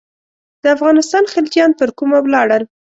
[0.63, 2.63] د افغانستان خلجیان پر کومه ولاړل.